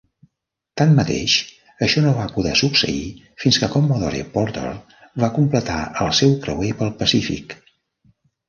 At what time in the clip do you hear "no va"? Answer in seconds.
2.05-2.25